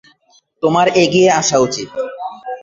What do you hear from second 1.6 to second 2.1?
উচিত!